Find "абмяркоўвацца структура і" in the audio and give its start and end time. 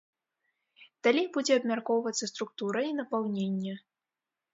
1.61-2.91